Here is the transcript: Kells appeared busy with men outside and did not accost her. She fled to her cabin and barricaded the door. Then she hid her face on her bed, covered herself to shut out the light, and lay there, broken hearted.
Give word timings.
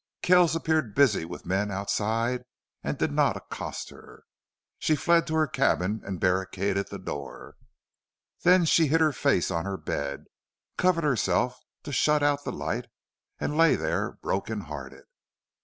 Kells 0.23 0.55
appeared 0.55 0.95
busy 0.95 1.25
with 1.25 1.45
men 1.45 1.69
outside 1.69 2.43
and 2.83 2.97
did 2.97 3.11
not 3.11 3.37
accost 3.37 3.91
her. 3.91 4.23
She 4.79 4.95
fled 4.95 5.27
to 5.27 5.35
her 5.35 5.45
cabin 5.45 6.01
and 6.03 6.19
barricaded 6.19 6.87
the 6.87 6.97
door. 6.97 7.55
Then 8.41 8.65
she 8.65 8.87
hid 8.87 8.99
her 8.99 9.13
face 9.13 9.51
on 9.51 9.63
her 9.65 9.77
bed, 9.77 10.25
covered 10.75 11.03
herself 11.03 11.59
to 11.83 11.91
shut 11.91 12.23
out 12.23 12.43
the 12.43 12.51
light, 12.51 12.87
and 13.39 13.55
lay 13.55 13.75
there, 13.75 14.13
broken 14.23 14.61
hearted. 14.61 15.03